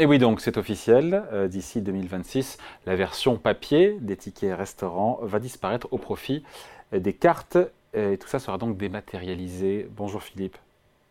Et 0.00 0.06
oui, 0.06 0.18
donc 0.18 0.40
c'est 0.40 0.58
officiel, 0.58 1.24
euh, 1.32 1.48
d'ici 1.48 1.82
2026, 1.82 2.58
la 2.86 2.94
version 2.94 3.36
papier 3.36 3.96
des 4.00 4.16
tickets 4.16 4.56
restaurants 4.56 5.18
va 5.22 5.40
disparaître 5.40 5.88
au 5.90 5.98
profit 5.98 6.44
des 6.92 7.12
cartes 7.12 7.58
et 7.94 8.16
tout 8.16 8.28
ça 8.28 8.38
sera 8.38 8.58
donc 8.58 8.76
dématérialisé. 8.76 9.88
Bonjour 9.96 10.22
Philippe. 10.22 10.56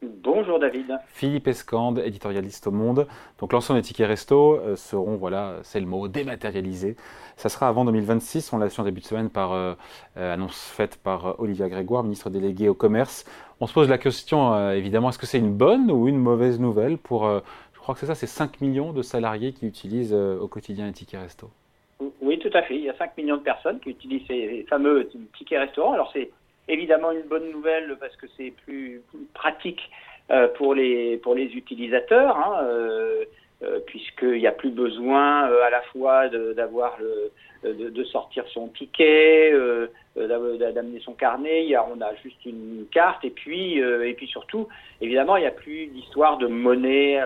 Bonjour 0.04 0.60
David. 0.60 1.00
Philippe 1.07 1.47
Escande, 1.47 1.97
éditorialiste 1.97 2.68
au 2.68 2.71
Monde. 2.71 3.07
Donc 3.39 3.52
l'ensemble 3.52 3.79
des 3.79 3.88
tickets 3.88 4.07
resto 4.07 4.55
euh, 4.55 4.75
seront, 4.75 5.15
voilà, 5.15 5.56
c'est 5.64 5.79
le 5.79 5.88
mot, 5.88 6.07
dématérialisés. 6.07 6.96
Ça 7.36 7.50
sera 7.50 7.68
avant 7.68 7.83
2026, 7.83 8.54
on 8.54 8.60
l'a 8.60 8.69
su 8.69 8.79
en 8.79 8.83
début 8.83 9.01
de 9.01 9.06
semaine 9.07 9.32
par 9.32 9.54
euh, 9.54 9.74
annonce 10.15 10.56
faite 10.56 10.97
par 10.97 11.39
Olivia 11.39 11.68
Grégoire, 11.68 12.04
ministre 12.04 12.29
délégué 12.29 12.69
au 12.69 12.75
commerce. 12.75 13.25
On 13.60 13.65
se 13.65 13.74
pose 13.74 13.89
la 13.89 13.97
question 13.97 14.69
évidemment, 14.69 15.10
est-ce 15.10 15.18
que 15.18 15.25
c'est 15.25 15.39
une 15.39 15.54
bonne 15.54 15.89
ou 15.89 16.07
une 16.07 16.19
mauvaise 16.19 16.60
nouvelle 16.60 17.00
pour 17.00 17.28
crois 17.87 17.93
que 17.93 18.01
c'est 18.01 18.07
ça, 18.07 18.15
c'est 18.15 18.27
5 18.27 18.59
millions 18.59 18.91
de 18.91 19.01
salariés 19.01 19.54
qui 19.54 19.65
utilisent 19.65 20.14
euh, 20.14 20.37
au 20.37 20.50
quotidien 20.50 20.87
les 20.87 20.91
tickets 20.91 21.21
resto. 21.21 21.50
Oui, 22.21 22.37
tout 22.37 22.50
à 22.54 22.61
fait. 22.64 22.75
Il 22.75 22.82
y 22.82 22.89
a 22.89 22.97
5 22.97 23.15
millions 23.15 23.37
de 23.37 23.43
personnes 23.43 23.79
qui 23.79 23.91
utilisent 23.91 24.28
ces 24.28 24.65
fameux 24.69 25.09
tickets 25.37 25.57
restaurants. 25.57 25.93
Alors 25.93 26.11
c'est 26.11 26.29
évidemment 26.68 27.14
une 27.14 27.21
bonne 27.21 27.50
nouvelle 27.50 27.95
parce 27.97 28.14
que 28.18 28.25
c'est 28.36 28.51
plus, 28.65 29.01
pratique 29.33 29.89
euh, 30.31 30.50
pour, 30.57 30.75
les, 30.75 31.15
pour 31.15 31.33
les 31.33 31.45
utilisateurs, 31.45 32.36
hein, 32.36 32.59
euh, 32.64 33.23
puisqu'il 33.86 34.39
n'y 34.39 34.47
a 34.47 34.52
plus 34.52 34.72
besoin 34.72 35.44
à 35.44 35.69
la 35.69 35.81
fois 35.94 36.28
d'avoir 36.28 36.97
de, 37.64 37.89
de, 37.89 38.03
sortir 38.03 38.44
son 38.50 38.67
ticket, 38.67 39.53
d'amener 40.17 41.00
son 41.00 41.14
carnet. 41.14 41.64
Il 41.64 41.69
y 41.69 41.75
a, 41.75 41.86
on 41.86 42.02
a 42.02 42.14
juste 42.16 42.45
une 42.45 42.86
carte 42.92 43.23
et 43.23 43.30
puis, 43.30 43.78
et 43.78 44.14
puis 44.14 44.28
surtout, 44.28 44.67
évidemment, 45.00 45.38
il 45.38 45.42
n'y 45.42 45.47
a 45.47 45.52
plus 45.52 45.88
d'histoire 45.88 46.38
de 46.38 46.47
monnaie 46.47 47.19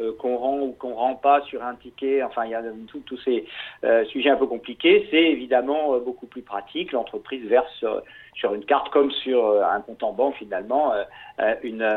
euh, 0.00 0.12
qu'on 0.18 0.36
rend 0.36 0.58
ou 0.58 0.72
qu'on 0.72 0.94
rend 0.94 1.14
pas 1.14 1.42
sur 1.42 1.62
un 1.62 1.76
ticket. 1.76 2.20
Enfin, 2.24 2.46
il 2.46 2.50
y 2.50 2.54
a 2.56 2.62
tous 3.06 3.16
ces 3.18 3.44
euh, 3.84 4.04
sujets 4.06 4.30
un 4.30 4.36
peu 4.36 4.48
compliqués. 4.48 5.06
C'est 5.12 5.22
évidemment 5.22 5.94
euh, 5.94 6.00
beaucoup 6.00 6.26
plus 6.26 6.42
pratique. 6.42 6.90
L'entreprise 6.90 7.46
verse 7.46 7.84
sur 8.34 8.54
une 8.54 8.64
carte 8.64 8.90
comme 8.90 9.12
sur 9.12 9.62
un 9.62 9.80
compte 9.82 10.02
en 10.02 10.12
banque 10.12 10.34
finalement 10.34 10.92
une, 11.62 11.88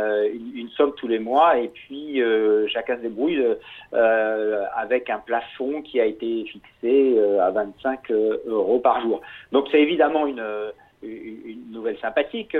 une, 0.56 0.70
somme 0.78 0.94
tous 0.95 1.08
les 1.08 1.18
mois 1.18 1.58
et 1.58 1.70
puis 1.70 2.22
chacun 2.68 2.98
se 2.98 3.02
débrouille 3.02 3.44
avec 3.92 5.09
un 5.09 5.18
plafond 5.18 5.81
qui 5.81 6.00
a 6.00 6.06
été 6.06 6.45
fixé 6.45 7.20
à 7.42 7.50
25 7.50 8.12
euros 8.12 8.80
par 8.80 9.02
jour. 9.02 9.22
Donc 9.52 9.68
c'est 9.72 9.81
évidemment 9.81 10.28
une 10.28 10.44
une 11.03 11.72
nouvelle 11.72 11.98
sympathique. 12.00 12.58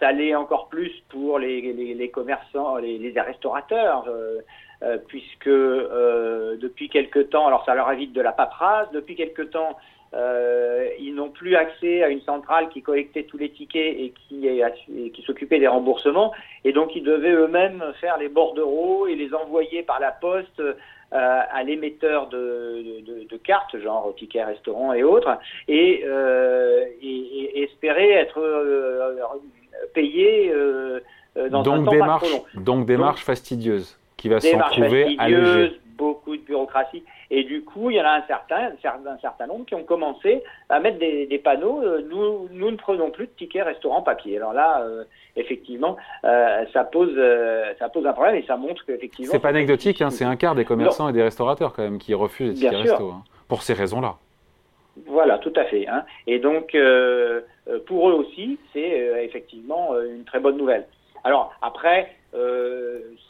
ça 0.00 0.12
l'est 0.12 0.34
encore 0.34 0.68
plus 0.68 0.92
pour 1.08 1.38
les, 1.38 1.60
les, 1.60 1.94
les 1.94 2.08
commerçants, 2.10 2.76
les, 2.76 2.98
les 2.98 3.20
restaurateurs. 3.20 4.04
Euh, 4.08 4.40
puisque 5.08 5.46
euh, 5.46 6.56
depuis 6.58 6.88
quelque 6.88 7.20
temps, 7.20 7.46
alors 7.46 7.64
ça 7.64 7.74
leur 7.74 7.90
évite 7.92 8.12
de 8.12 8.20
la 8.20 8.32
paperasse, 8.32 8.90
depuis 8.92 9.14
quelque 9.14 9.42
temps, 9.42 9.76
euh, 10.14 10.86
ils 11.00 11.14
n'ont 11.14 11.30
plus 11.30 11.56
accès 11.56 12.02
à 12.02 12.08
une 12.08 12.20
centrale 12.22 12.68
qui 12.68 12.82
collectait 12.82 13.24
tous 13.24 13.38
les 13.38 13.50
tickets 13.50 13.96
et 13.98 14.12
qui, 14.28 14.46
et 14.46 15.10
qui 15.10 15.22
s'occupait 15.22 15.58
des 15.58 15.66
remboursements, 15.66 16.32
et 16.64 16.72
donc 16.72 16.94
ils 16.94 17.02
devaient 17.02 17.32
eux-mêmes 17.32 17.82
faire 18.00 18.16
les 18.18 18.28
bordereaux 18.28 19.06
et 19.06 19.14
les 19.14 19.34
envoyer 19.34 19.82
par 19.82 19.98
la 19.98 20.12
poste 20.12 20.60
euh, 20.60 20.72
à 21.10 21.62
l'émetteur 21.62 22.28
de, 22.28 23.02
de, 23.06 23.28
de, 23.28 23.36
cartes, 23.36 23.78
genre 23.78 24.14
tickets 24.16 24.46
restaurants 24.46 24.92
et 24.92 25.02
autres, 25.02 25.38
et, 25.68 26.02
euh, 26.04 26.84
et, 27.02 27.08
et 27.08 27.62
espérer 27.64 28.12
être 28.12 28.40
payés 29.92 30.52
dans 31.50 31.62
donc 31.62 31.74
un 31.74 31.84
temps 31.84 31.90
démarche, 31.90 32.22
pas 32.22 32.28
trop 32.28 32.44
long. 32.54 32.62
Donc 32.62 32.86
démarche 32.86 33.20
donc, 33.20 33.26
fastidieuse 33.26 33.98
qui 34.26 34.50
va 34.50 34.64
s'en 34.64 34.70
trouver 34.70 35.16
allégé. 35.18 35.80
Beaucoup 35.96 36.36
de 36.36 36.42
bureaucratie. 36.42 37.02
Et 37.30 37.44
du 37.44 37.62
coup, 37.62 37.90
il 37.90 37.96
y 37.96 38.00
en 38.00 38.04
a 38.04 38.18
un 38.18 38.22
certain, 38.26 38.72
un 38.84 39.18
certain 39.18 39.46
nombre 39.46 39.64
qui 39.64 39.74
ont 39.74 39.82
commencé 39.82 40.42
à 40.68 40.78
mettre 40.78 40.98
des, 40.98 41.26
des 41.26 41.38
panneaux. 41.38 41.80
Euh, 41.82 42.06
nous, 42.08 42.48
nous 42.52 42.70
ne 42.70 42.76
prenons 42.76 43.10
plus 43.10 43.26
de 43.26 43.32
tickets 43.32 43.64
restaurant 43.64 44.02
papier. 44.02 44.36
Alors 44.36 44.52
là, 44.52 44.82
euh, 44.82 45.04
effectivement, 45.36 45.96
euh, 46.24 46.66
ça 46.74 46.84
pose, 46.84 47.18
ça 47.78 47.88
pose 47.88 48.06
un 48.06 48.12
problème 48.12 48.36
et 48.36 48.44
ça 48.46 48.56
montre 48.56 48.84
qu'effectivement. 48.84 49.32
C'est 49.32 49.40
pas 49.40 49.48
anecdotique, 49.48 50.02
hein, 50.02 50.10
c'est 50.10 50.24
un 50.24 50.36
quart 50.36 50.54
des 50.54 50.66
commerçants 50.66 51.04
non. 51.04 51.10
et 51.10 51.14
des 51.14 51.22
restaurateurs 51.22 51.72
quand 51.72 51.82
même 51.82 51.98
qui 51.98 52.12
refusent 52.12 52.62
les 52.62 52.68
tickets 52.68 52.90
resto 52.90 53.10
hein, 53.10 53.24
pour 53.48 53.62
ces 53.62 53.72
raisons-là. 53.72 54.16
Voilà, 55.06 55.38
tout 55.38 55.52
à 55.56 55.64
fait. 55.64 55.86
Hein. 55.88 56.04
Et 56.26 56.38
donc, 56.38 56.76
pour 57.86 58.08
eux 58.08 58.12
aussi, 58.12 58.58
c'est 58.72 59.24
effectivement 59.24 59.90
une 60.00 60.24
très 60.24 60.40
bonne 60.40 60.56
nouvelle. 60.56 60.86
Alors 61.24 61.52
après, 61.60 62.14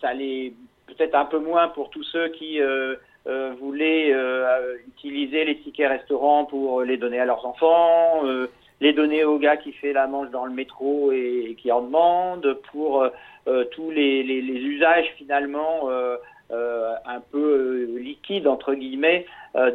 ça 0.01 0.15
les 0.15 0.53
peut-être 0.87 1.15
un 1.15 1.25
peu 1.25 1.39
moins 1.39 1.69
pour 1.69 1.91
tous 1.91 2.05
ceux 2.05 2.29
qui 2.29 2.61
euh, 2.61 2.97
euh, 3.27 3.53
voulaient 3.59 4.13
euh, 4.13 4.77
utiliser 4.87 5.45
les 5.45 5.59
tickets 5.59 5.89
restaurants 5.89 6.45
pour 6.45 6.83
les 6.83 6.97
donner 6.97 7.19
à 7.19 7.25
leurs 7.25 7.45
enfants, 7.45 8.25
euh, 8.25 8.47
les 8.81 8.93
donner 8.93 9.25
au 9.25 9.39
gars 9.39 9.57
qui 9.57 9.73
fait 9.73 9.93
la 9.93 10.07
manche 10.07 10.31
dans 10.31 10.45
le 10.45 10.53
métro 10.53 11.11
et, 11.11 11.57
qui 11.61 11.73
en 11.73 11.83
demande, 11.83 12.57
pour 12.71 13.03
euh, 13.03 13.65
tous 13.73 13.91
les, 13.91 14.23
les, 14.23 14.43
les, 14.43 14.61
usages 14.61 15.07
finalement 15.17 15.89
un 16.51 17.21
peu 17.33 17.97
liquides 17.99 18.47
entre 18.47 18.75
guillemets 18.75 19.27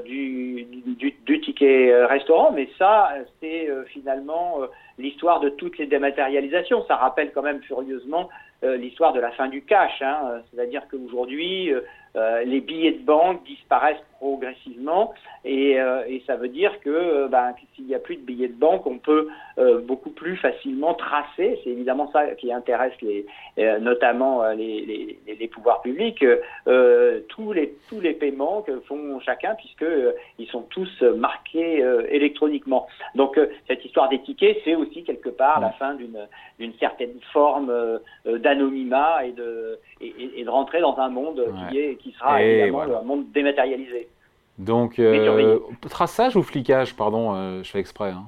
du, 0.05 0.65
du, 0.85 1.13
du, 1.25 1.41
ticket 1.41 2.05
restaurant. 2.05 2.51
Mais 2.51 2.69
ça, 2.77 3.09
c'est 3.41 3.67
finalement 3.87 4.59
l'histoire 4.97 5.39
de 5.39 5.49
toutes 5.49 5.77
les 5.77 5.87
dématérialisations. 5.87 6.85
Ça 6.87 6.95
rappelle 6.95 7.31
quand 7.33 7.41
même 7.41 7.61
furieusement 7.63 8.29
euh, 8.29 8.50
l'histoire 8.63 9.13
de 9.13 9.19
la 9.19 9.31
fin 9.31 9.47
du 9.47 9.63
cash. 9.63 10.01
Hein. 10.01 10.41
C'est-à-dire 10.51 10.83
qu'aujourd'hui, 10.89 11.73
euh, 11.73 11.81
euh, 12.17 12.43
les 12.43 12.59
billets 12.59 12.91
de 12.91 13.05
banque 13.05 13.41
disparaissent 13.45 14.03
progressivement 14.19 15.13
et, 15.45 15.79
euh, 15.79 16.03
et 16.09 16.21
ça 16.27 16.35
veut 16.35 16.49
dire 16.49 16.77
que 16.81 16.89
euh, 16.89 17.27
ben, 17.29 17.55
s'il 17.73 17.85
n'y 17.85 17.95
a 17.95 17.99
plus 17.99 18.17
de 18.17 18.21
billets 18.21 18.49
de 18.49 18.59
banque, 18.59 18.85
on 18.85 18.97
peut 18.97 19.29
beaucoup 19.83 20.09
plus 20.09 20.37
facilement 20.37 20.95
tracer. 20.95 21.59
C'est 21.63 21.69
évidemment 21.69 22.09
ça 22.11 22.25
qui 22.35 22.51
intéresse 22.51 22.93
les, 23.01 23.27
notamment 23.79 24.43
les, 24.53 24.85
les, 25.27 25.35
les, 25.39 25.47
pouvoirs 25.47 25.81
publics, 25.81 26.25
tous 26.65 27.53
les 27.53 27.75
tous 27.87 27.99
les 27.99 28.13
paiements 28.13 28.63
que 28.63 28.79
font 28.81 29.19
chacun 29.19 29.53
puisque 29.53 29.85
ils 30.39 30.47
sont 30.47 30.63
tous 30.63 31.03
marqués 31.03 31.85
électroniquement. 32.09 32.87
Donc 33.13 33.39
cette 33.67 33.85
histoire 33.85 34.09
des 34.09 34.19
tickets, 34.21 34.57
c'est 34.63 34.73
aussi 34.73 35.03
quelque 35.03 35.29
part 35.29 35.59
la 35.59 35.71
fin 35.71 35.95
d'une 35.95 36.73
certaine 36.79 37.19
forme 37.31 37.99
d'anonymat 38.55 39.25
et 39.25 39.31
de 39.31 39.79
et, 40.01 40.39
et, 40.39 40.43
de 40.43 40.49
rentrer 40.49 40.81
dans 40.81 40.97
un 40.97 41.09
monde 41.09 41.39
ouais. 41.39 41.69
qui 41.69 41.79
est 41.79 41.95
qui 41.95 42.11
sera 42.11 42.43
et 42.43 42.47
évidemment 42.47 42.85
voilà. 42.85 42.99
un 42.99 43.03
monde 43.03 43.31
dématérialisé. 43.31 44.07
Donc, 44.57 44.99
euh, 44.99 45.59
traçage 45.89 46.35
ou 46.35 46.43
flicage, 46.43 46.95
pardon, 46.95 47.33
euh, 47.33 47.63
je 47.63 47.71
fais 47.71 47.79
exprès. 47.79 48.09
Hein. 48.09 48.25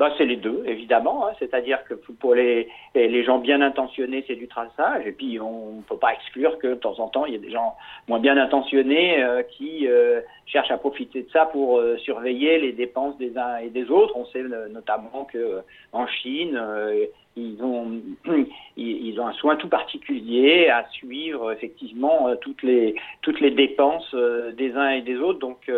Bah, 0.00 0.10
c'est 0.16 0.24
les 0.24 0.36
deux, 0.36 0.62
évidemment. 0.66 1.26
Hein. 1.26 1.32
C'est-à-dire 1.38 1.84
que 1.84 1.92
pour 1.92 2.34
les, 2.34 2.68
les 2.94 3.22
gens 3.22 3.38
bien 3.38 3.60
intentionnés, 3.60 4.24
c'est 4.26 4.34
du 4.34 4.48
traçage. 4.48 5.06
Et 5.06 5.12
puis, 5.12 5.38
on 5.38 5.76
ne 5.76 5.82
peut 5.82 5.98
pas 5.98 6.14
exclure 6.14 6.56
que 6.58 6.68
de 6.68 6.74
temps 6.76 6.98
en 7.00 7.08
temps, 7.08 7.26
il 7.26 7.34
y 7.34 7.36
a 7.36 7.38
des 7.38 7.50
gens 7.50 7.76
moins 8.08 8.18
bien 8.18 8.38
intentionnés 8.38 9.22
euh, 9.22 9.42
qui 9.42 9.86
euh, 9.86 10.22
cherchent 10.46 10.70
à 10.70 10.78
profiter 10.78 11.24
de 11.24 11.30
ça 11.30 11.44
pour 11.44 11.76
euh, 11.76 11.98
surveiller 11.98 12.58
les 12.58 12.72
dépenses 12.72 13.18
des 13.18 13.36
uns 13.36 13.58
et 13.58 13.68
des 13.68 13.90
autres. 13.90 14.16
On 14.16 14.24
sait 14.24 14.42
notamment 14.70 15.26
que 15.30 15.60
en 15.92 16.06
Chine, 16.06 16.58
ils 17.36 17.62
ont 17.62 18.00
ils 18.80 19.20
ont 19.20 19.26
un 19.26 19.32
soin 19.34 19.56
tout 19.56 19.68
particulier 19.68 20.68
à 20.68 20.88
suivre 20.90 21.52
effectivement 21.52 22.34
toutes 22.40 22.62
les 22.62 22.94
toutes 23.22 23.40
les 23.40 23.50
dépenses 23.50 24.14
des 24.56 24.72
uns 24.74 24.90
et 24.90 25.02
des 25.02 25.16
autres. 25.18 25.38
Donc, 25.38 25.70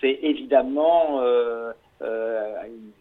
c'est 0.00 0.18
évidemment 0.22 1.20
euh, 2.02 2.52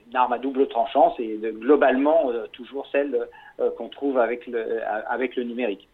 une 0.09 0.15
arme 0.15 0.33
à 0.33 0.39
double 0.39 0.67
tranchant, 0.67 1.13
c'est 1.17 1.39
globalement 1.59 2.31
euh, 2.31 2.47
toujours 2.51 2.87
celle 2.91 3.27
euh, 3.59 3.69
qu'on 3.77 3.89
trouve 3.89 4.17
avec 4.17 4.47
le, 4.47 4.81
avec 5.09 5.35
le 5.35 5.43
numérique. 5.43 5.87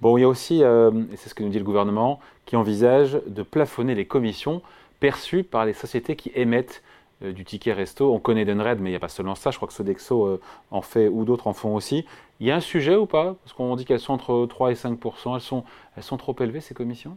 Bon, 0.00 0.16
il 0.16 0.22
y 0.22 0.24
a 0.24 0.28
aussi, 0.28 0.62
euh, 0.62 0.90
et 1.12 1.16
c'est 1.16 1.28
ce 1.28 1.34
que 1.34 1.42
nous 1.42 1.50
dit 1.50 1.58
le 1.58 1.64
gouvernement, 1.64 2.20
qui 2.46 2.56
envisage 2.56 3.20
de 3.26 3.42
plafonner 3.42 3.94
les 3.94 4.06
commissions 4.06 4.62
perçues 5.00 5.44
par 5.44 5.64
les 5.64 5.72
sociétés 5.72 6.16
qui 6.16 6.32
émettent 6.34 6.82
euh, 6.82 6.91
du 7.30 7.44
ticket 7.44 7.72
resto. 7.72 8.12
On 8.12 8.18
connaît 8.18 8.44
Denred, 8.44 8.80
mais 8.80 8.90
il 8.90 8.92
n'y 8.92 8.96
a 8.96 9.00
pas 9.00 9.08
seulement 9.08 9.34
ça. 9.34 9.50
Je 9.50 9.56
crois 9.56 9.68
que 9.68 9.74
Sodexo 9.74 10.26
euh, 10.26 10.40
en 10.70 10.82
fait 10.82 11.08
ou 11.08 11.24
d'autres 11.24 11.46
en 11.46 11.52
font 11.52 11.74
aussi. 11.74 12.04
Il 12.40 12.46
y 12.46 12.50
a 12.50 12.56
un 12.56 12.60
sujet 12.60 12.96
ou 12.96 13.06
pas? 13.06 13.36
Parce 13.42 13.52
qu'on 13.52 13.76
dit 13.76 13.84
qu'elles 13.84 14.00
sont 14.00 14.14
entre 14.14 14.46
3 14.46 14.72
et 14.72 14.74
5 14.74 14.98
elles 15.04 15.40
sont, 15.40 15.64
elles 15.96 16.02
sont 16.02 16.16
trop 16.16 16.34
élevées, 16.40 16.60
ces 16.60 16.74
commissions? 16.74 17.16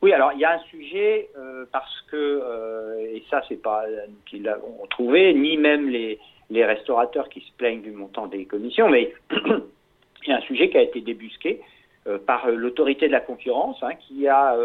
Oui, 0.00 0.12
alors 0.12 0.32
il 0.32 0.40
y 0.40 0.44
a 0.44 0.54
un 0.54 0.62
sujet 0.70 1.28
euh, 1.36 1.64
parce 1.72 2.00
que 2.10 2.16
euh, 2.16 3.14
et 3.14 3.22
ça 3.30 3.42
c'est 3.48 3.62
pas 3.62 3.84
nous 4.08 4.16
qui 4.26 4.38
l'avons 4.38 4.86
trouvé, 4.90 5.34
ni 5.34 5.56
même 5.56 5.88
les, 5.88 6.18
les 6.50 6.64
restaurateurs 6.64 7.28
qui 7.28 7.40
se 7.40 7.52
plaignent 7.56 7.82
du 7.82 7.92
montant 7.92 8.26
des 8.26 8.44
commissions, 8.44 8.88
mais 8.88 9.14
il 9.30 10.28
y 10.28 10.32
a 10.32 10.36
un 10.36 10.42
sujet 10.42 10.68
qui 10.68 10.78
a 10.78 10.82
été 10.82 11.00
débusqué 11.00 11.60
euh, 12.06 12.18
par 12.18 12.50
l'autorité 12.50 13.06
de 13.06 13.12
la 13.12 13.20
concurrence, 13.20 13.82
hein, 13.82 13.94
qui 14.06 14.28
a 14.28 14.56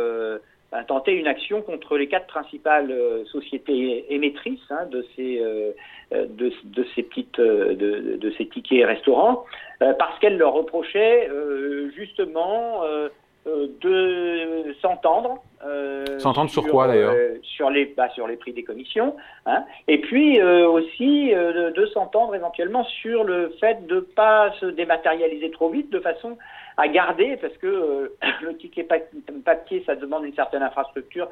tenté 0.87 1.13
une 1.13 1.27
action 1.27 1.61
contre 1.61 1.97
les 1.97 2.07
quatre 2.07 2.27
principales 2.27 2.93
sociétés 3.31 4.05
émettrices 4.13 4.59
hein, 4.69 4.85
de 4.91 5.05
ces 5.15 5.41
de, 6.11 6.51
de, 6.63 6.85
ces 6.95 7.03
petites 7.03 7.39
de, 7.39 8.17
de, 8.17 8.33
ces 8.37 8.47
tickets 8.47 8.85
restaurants, 8.85 9.45
parce 9.79 10.17
qu'elle 10.19 10.37
leur 10.37 10.53
reprochait 10.53 11.29
justement 11.95 12.83
de 13.45 14.73
s'entendre. 14.81 15.41
s'entendre 16.19 16.49
sur, 16.49 16.67
quoi 16.67 16.87
d'ailleurs 16.87 17.15
Sur 17.41 17.69
les 17.69 17.85
bah, 17.85 18.09
sur 18.09 18.27
les 18.27 18.35
prix 18.35 18.53
des 18.53 18.63
commissions, 18.63 19.15
hein, 19.45 19.63
et 19.87 19.99
puis 19.99 20.41
aussi 20.41 21.31
de, 21.31 21.71
de 21.71 21.85
s'entendre 21.87 22.35
éventuellement 22.35 22.83
sur 22.83 23.23
le 23.23 23.55
fait 23.59 23.85
de 23.87 23.99
pas 24.01 24.51
se 24.59 24.67
dématérialiser 24.67 25.51
trop 25.51 25.69
vite, 25.69 25.89
de 25.89 25.99
façon 25.99 26.37
à 26.79 26.87
garder, 26.87 27.37
parce 27.37 27.55
que 27.57 28.13
le 28.41 28.57
ticket 28.57 28.87
papier, 29.45 29.83
ça 29.85 29.95
demande 29.95 30.25
une 30.25 30.35
certaine 30.35 30.63
infrastructure 30.63 31.27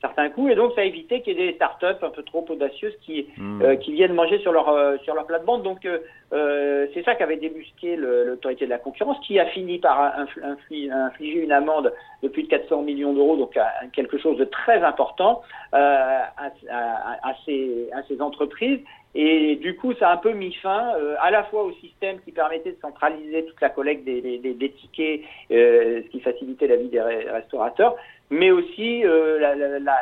certains 0.00 0.28
coûts, 0.28 0.48
et 0.48 0.54
donc 0.54 0.72
ça 0.74 0.82
a 0.82 0.84
évité 0.84 1.22
qu'il 1.22 1.38
y 1.38 1.42
ait 1.42 1.52
des 1.52 1.54
startups 1.54 2.02
un 2.02 2.10
peu 2.10 2.22
trop 2.22 2.44
audacieuses 2.48 2.96
qui, 3.02 3.26
hmm. 3.38 3.62
euh, 3.62 3.76
qui 3.76 3.92
viennent 3.92 4.12
manger 4.12 4.38
sur 4.40 4.52
leur, 4.52 4.68
euh, 4.68 4.96
sur 5.04 5.14
leur 5.14 5.26
plate-bande. 5.26 5.62
Donc 5.62 5.84
euh, 5.86 5.98
euh 6.32 6.86
c'est 6.92 7.02
ça 7.02 7.14
qu'avait 7.14 7.36
débusqué 7.36 7.96
l'autorité 7.96 8.66
de 8.66 8.70
la 8.70 8.78
concurrence, 8.78 9.18
qui 9.26 9.38
a 9.38 9.46
fini 9.46 9.78
par 9.78 10.14
infliger 10.42 11.40
une 11.42 11.52
amende 11.52 11.92
de 12.22 12.28
plus 12.28 12.42
de 12.42 12.48
400 12.48 12.82
millions 12.82 13.12
d'euros, 13.12 13.36
donc 13.36 13.58
quelque 13.92 14.18
chose 14.18 14.36
de 14.36 14.44
très 14.44 14.82
important 14.82 15.42
à, 15.72 16.32
à, 16.36 16.50
à, 17.22 17.34
ces, 17.44 17.88
à 17.92 18.02
ces 18.04 18.20
entreprises. 18.20 18.80
Et 19.14 19.56
du 19.56 19.76
coup, 19.76 19.94
ça 19.94 20.10
a 20.10 20.14
un 20.14 20.16
peu 20.18 20.32
mis 20.32 20.52
fin 20.54 20.92
à 21.20 21.30
la 21.30 21.44
fois 21.44 21.64
au 21.64 21.72
système 21.72 22.18
qui 22.20 22.32
permettait 22.32 22.72
de 22.72 22.80
centraliser 22.82 23.46
toute 23.46 23.60
la 23.60 23.70
collecte 23.70 24.04
des, 24.04 24.20
des, 24.20 24.38
des 24.38 24.70
tickets, 24.70 25.20
ce 25.48 26.08
qui 26.08 26.20
facilitait 26.20 26.66
la 26.66 26.76
vie 26.76 26.88
des 26.88 27.00
restaurateurs, 27.00 27.96
mais 28.30 28.50
aussi 28.50 29.04
euh, 29.04 29.38
la, 29.38 29.54
la, 29.54 29.78
la, 29.78 29.96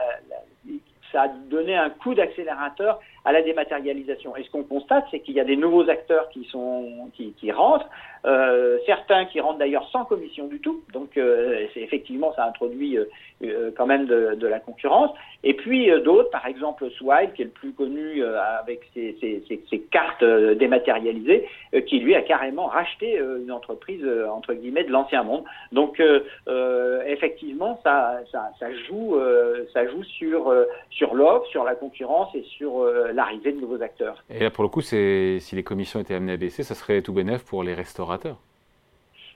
ça 1.12 1.22
a 1.22 1.28
donné 1.28 1.76
un 1.76 1.90
coup 1.90 2.14
d'accélérateur 2.14 3.00
à 3.24 3.32
la 3.32 3.42
dématérialisation. 3.42 4.36
Et 4.36 4.44
ce 4.44 4.50
qu'on 4.50 4.64
constate, 4.64 5.06
c'est 5.10 5.20
qu'il 5.20 5.34
y 5.34 5.40
a 5.40 5.44
des 5.44 5.56
nouveaux 5.56 5.88
acteurs 5.88 6.28
qui 6.28 6.44
sont 6.44 7.10
qui, 7.14 7.52
rentrent, 7.52 7.88
euh, 8.26 8.78
certains 8.86 9.24
qui 9.26 9.40
rentrent 9.40 9.58
d'ailleurs 9.58 9.88
sans 9.90 10.04
commission 10.04 10.46
du 10.46 10.60
tout. 10.60 10.82
Donc, 10.92 11.16
euh, 11.16 11.66
c'est 11.72 11.80
effectivement, 11.80 12.32
ça 12.34 12.46
introduit 12.46 12.98
euh, 12.98 13.70
quand 13.76 13.86
même 13.86 14.06
de, 14.06 14.46
la 14.46 14.60
concurrence. 14.60 15.10
Et 15.42 15.54
puis 15.54 15.90
d'autres, 16.02 16.30
par 16.30 16.46
exemple 16.46 16.90
Swipe, 16.90 17.32
qui 17.34 17.42
est 17.42 17.46
le 17.46 17.50
plus 17.50 17.72
connu 17.72 18.22
avec 18.24 18.80
ses, 18.94 19.86
cartes 19.90 20.24
dématérialisées, 20.24 21.46
qui 21.86 22.00
lui 22.00 22.14
a 22.14 22.22
carrément 22.22 22.66
racheté 22.66 23.18
une 23.18 23.50
entreprise 23.50 24.04
entre 24.30 24.52
guillemets 24.52 24.84
de 24.84 24.90
l'ancien 24.90 25.22
monde. 25.22 25.44
Donc, 25.72 26.02
effectivement, 27.06 27.80
ça, 27.82 28.20
ça, 28.30 28.50
ça 28.58 28.66
joue, 28.86 29.18
ça 29.72 29.86
joue 29.88 30.02
sur 30.04 30.52
sur 30.90 31.14
l'offre, 31.14 31.46
sur 31.48 31.64
la 31.64 31.74
concurrence 31.74 32.34
et 32.34 32.42
sur 32.42 32.86
l'arrivée 33.14 33.52
de 33.52 33.60
nouveaux 33.60 33.82
acteurs. 33.82 34.22
Et 34.30 34.40
là, 34.40 34.50
pour 34.50 34.64
le 34.64 34.68
coup, 34.68 34.80
si 34.80 35.40
les 35.52 35.62
commissions 35.62 36.00
étaient 36.00 36.14
amenées 36.14 36.32
à 36.32 36.36
baisser, 36.36 36.62
ça 36.62 36.74
serait 36.74 37.02
tout 37.02 37.12
bénéf 37.12 37.44
pour 37.44 37.62
les 37.62 37.74
restaurateurs. 37.74 38.38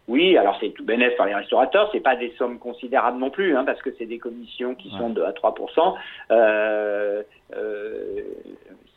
Oui, 0.09 0.39
alors 0.39 0.57
c'est 0.59 0.71
tout 0.71 0.85
bénéf 0.85 1.15
par 1.17 1.27
les 1.27 1.35
restaurateurs, 1.35 1.91
c'est 1.93 2.01
pas 2.01 2.17
des 2.17 2.33
sommes 2.39 2.59
considérables 2.59 3.19
non 3.19 3.29
plus, 3.29 3.55
hein, 3.55 3.65
parce 3.65 3.83
que 3.83 3.91
c'est 3.99 4.07
des 4.07 4.19
commissions 4.19 4.75
qui 4.75 4.89
sont 4.91 5.11
de 5.11 5.21
à 5.21 5.33
3%. 5.33 5.95
Euh, 6.31 7.23
euh, 7.55 8.23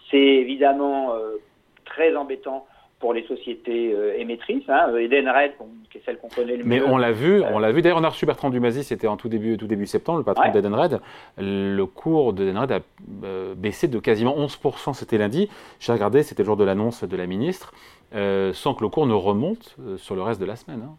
c'est 0.10 0.18
évidemment 0.18 1.14
euh, 1.14 1.36
très 1.84 2.16
embêtant 2.16 2.66
pour 3.02 3.14
les 3.14 3.24
sociétés 3.24 3.94
euh, 3.94 4.18
émettrices. 4.18 4.64
Hein, 4.70 4.96
Edenred, 4.96 5.52
qui 5.92 5.98
est 5.98 6.02
celle 6.06 6.18
qu'on 6.18 6.30
connaît 6.30 6.56
le 6.56 6.64
mieux. 6.64 6.70
Mais 6.70 6.82
on 6.82 6.98
l'a 6.98 7.12
vu, 7.12 7.44
on 7.44 7.60
l'a 7.60 7.72
vu. 7.72 7.82
D'ailleurs, 7.82 7.98
on 7.98 8.04
a 8.04 8.10
reçu 8.10 8.26
Bertrand 8.26 8.50
Dumazy, 8.50 8.84
c'était 8.84 9.08
en 9.08 9.18
tout 9.18 9.28
début, 9.28 9.58
tout 9.58 9.68
début 9.68 9.88
septembre, 9.88 10.20
le 10.20 10.24
patron 10.24 10.46
ouais. 10.46 10.52
d'Edenred. 10.52 11.02
Le 11.38 11.84
cours 11.86 12.34
d'Edenred 12.34 12.72
a 12.72 12.80
euh, 13.26 13.54
baissé 13.56 13.88
de 13.88 14.00
quasiment 14.00 14.38
11%. 14.38 14.94
C'était 14.94 15.18
lundi. 15.18 15.50
J'ai 15.80 15.92
regardé, 15.92 16.24
c'était 16.24 16.44
le 16.44 16.48
jour 16.48 16.58
de 16.58 16.64
l'annonce 16.64 17.04
de 17.04 17.18
la 17.18 17.26
ministre, 17.26 17.74
euh, 18.16 18.54
sans 18.54 18.74
que 18.74 18.84
le 18.84 18.90
cours 18.90 19.08
ne 19.08 19.14
remonte 19.14 19.76
euh, 19.82 19.98
sur 19.98 20.16
le 20.16 20.22
reste 20.22 20.40
de 20.40 20.46
la 20.46 20.56
semaine. 20.56 20.82
Hein. 20.86 20.96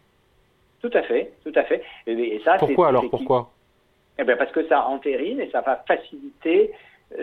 Tout 0.81 0.91
à 0.93 1.01
fait, 1.01 1.31
tout 1.43 1.53
à 1.55 1.63
fait. 1.63 1.81
Et, 2.05 2.11
et 2.11 2.41
ça, 2.43 2.57
pourquoi 2.59 2.89
alors 2.89 3.09
Pourquoi? 3.09 3.49
Eh 4.19 4.23
bien, 4.23 4.35
Parce 4.37 4.51
que 4.51 4.67
ça 4.67 4.85
entérine 4.85 5.39
et 5.39 5.49
ça 5.49 5.61
va 5.61 5.83
faciliter, 5.87 6.71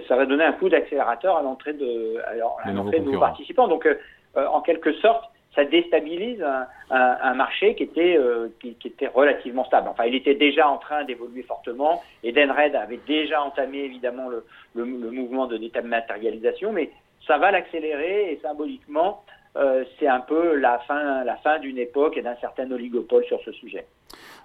ça 0.09 0.17
va 0.17 0.27
donner 0.27 0.44
un 0.44 0.53
coup 0.53 0.69
d'accélérateur 0.69 1.37
à 1.37 1.43
l'entrée 1.43 1.73
de, 1.73 2.17
à 2.27 2.71
de 2.71 2.99
nouveaux 2.99 3.21
participants. 3.21 3.69
Donc, 3.69 3.87
euh, 3.87 3.91
euh, 3.91 3.99
en 4.37 4.61
quelque 4.61 4.93
sorte, 4.94 5.25
ça 5.55 5.65
déstabilise 5.65 6.44
un, 6.91 7.35
marché 7.35 7.75
qui 7.75 7.82
était, 7.82 8.17
euh, 8.17 8.49
qui, 8.61 8.77
était 8.85 9.09
relativement 9.09 9.65
stable. 9.65 9.88
Enfin, 9.88 10.05
il 10.05 10.15
était 10.15 10.35
déjà 10.35 10.69
en 10.69 10.79
train 10.79 11.05
d'évoluer 11.05 11.43
fortement. 11.43 12.03
Edenred 12.23 12.75
avait 12.77 13.00
déjà 13.06 13.43
entamé 13.43 13.79
évidemment 13.79 14.29
le, 14.29 14.44
le, 14.75 14.85
mouvement 14.85 15.47
de 15.47 15.56
dématérialisation, 15.56 16.73
mais 16.73 16.91
ça 17.27 17.38
va 17.38 17.50
l'accélérer 17.50 18.32
et 18.32 18.41
symboliquement, 18.43 19.25
euh, 19.56 19.85
c'est 19.99 20.06
un 20.06 20.21
peu 20.21 20.55
la 20.55 20.79
fin, 20.81 21.25
la 21.25 21.37
fin 21.37 21.59
d'une 21.59 21.79
époque 21.79 22.17
et 22.17 22.23
d'un 22.23 22.37
certain 22.37 22.71
oligopole 22.71 23.25
sur 23.25 23.41
ce 23.44 23.53
sujet. 23.53 23.87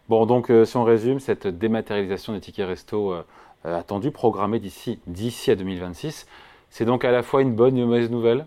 Bon, 0.10 0.26
donc 0.26 0.50
euh, 0.50 0.66
si 0.66 0.76
on 0.78 0.84
résume, 0.84 1.20
cette 1.20 1.48
dématérialisation 1.48 2.34
des 2.34 2.40
tickets 2.40 2.68
resto 2.68 3.14
euh, 3.14 3.24
attendue, 3.64 4.12
programmée 4.12 4.60
d'ici 4.60 5.52
à 5.52 5.56
2026, 5.56 6.28
c'est 6.70 6.86
donc 6.86 7.06
à 7.06 7.12
la 7.12 7.22
fois 7.22 7.42
une 7.44 7.56
bonne 7.56 7.78
et 7.78 7.82
une 7.82 7.88
mauvaise 7.88 8.10
nouvelle? 8.10 8.46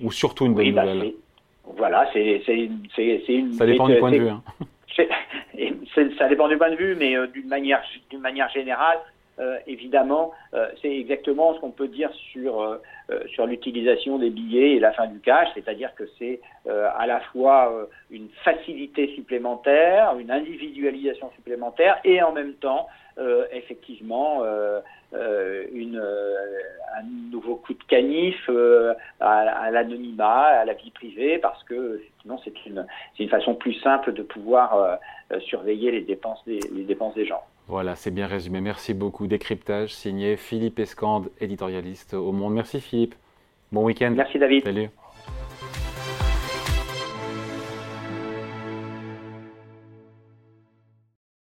Ou 0.00 0.12
surtout 0.12 0.46
une 0.46 0.54
bonne 0.54 0.66
oui, 0.66 0.72
bah, 0.72 0.84
nouvelle 0.84 1.12
Voilà, 1.76 2.08
c'est 2.12 2.42
une. 2.48 3.52
Ça 3.54 3.66
dépend 3.66 3.88
du 3.88 3.98
point 3.98 4.10
de 4.10 4.18
vue. 4.18 4.28
Hein. 4.28 4.42
ça 6.18 6.28
dépend 6.28 6.48
du 6.48 6.56
point 6.56 6.70
de 6.70 6.76
vue, 6.76 6.96
mais 6.96 7.16
euh, 7.16 7.26
d'une 7.26 7.48
manière, 7.48 7.82
d'une 8.10 8.20
manière 8.20 8.48
générale, 8.50 8.98
euh, 9.38 9.58
évidemment, 9.66 10.32
euh, 10.54 10.68
c'est 10.80 10.94
exactement 10.96 11.54
ce 11.54 11.60
qu'on 11.60 11.70
peut 11.70 11.88
dire 11.88 12.10
sur 12.32 12.62
euh, 12.62 12.78
sur 13.28 13.46
l'utilisation 13.46 14.18
des 14.18 14.30
billets 14.30 14.76
et 14.76 14.80
la 14.80 14.92
fin 14.92 15.06
du 15.06 15.20
cash, 15.20 15.48
c'est-à-dire 15.54 15.94
que 15.94 16.04
c'est 16.18 16.40
à 16.68 17.06
la 17.06 17.20
fois 17.20 17.86
une 18.10 18.28
facilité 18.42 19.14
supplémentaire, 19.14 20.18
une 20.18 20.32
individualisation 20.32 21.30
supplémentaire, 21.36 22.00
et 22.04 22.20
en 22.20 22.32
même 22.32 22.54
temps, 22.54 22.88
effectivement, 23.52 24.42
une, 25.12 26.02
un 26.02 27.30
nouveau 27.30 27.54
coup 27.54 27.74
de 27.74 27.84
canif 27.84 28.50
à, 29.20 29.38
à 29.38 29.70
l'anonymat, 29.70 30.46
à 30.46 30.64
la 30.64 30.72
vie 30.72 30.90
privée, 30.90 31.38
parce 31.38 31.62
que 31.62 32.00
effectivement, 32.00 32.40
c'est 32.44 32.66
une 32.66 32.84
une 33.20 33.28
façon 33.28 33.54
plus 33.54 33.74
simple 33.74 34.12
de 34.12 34.22
pouvoir 34.22 34.98
surveiller 35.42 35.92
les 35.92 36.00
dépenses 36.02 36.42
des 36.44 36.58
les 36.74 36.82
dépenses 36.82 37.14
des 37.14 37.26
gens. 37.26 37.44
Voilà, 37.68 37.96
c'est 37.96 38.12
bien 38.12 38.26
résumé. 38.26 38.60
Merci 38.60 38.94
beaucoup. 38.94 39.26
Décryptage 39.26 39.94
signé 39.94 40.36
Philippe 40.36 40.78
Escande, 40.78 41.30
éditorialiste 41.40 42.14
au 42.14 42.32
Monde. 42.32 42.54
Merci 42.54 42.80
Philippe. 42.80 43.14
Bon 43.72 43.84
week-end. 43.84 44.12
Merci 44.16 44.38
David. 44.38 44.64
Salut. 44.64 44.88